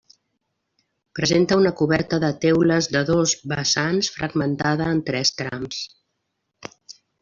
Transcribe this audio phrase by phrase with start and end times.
[1.19, 5.89] Presenta una coberta de teules de dos vessants fragmentada en tres trams.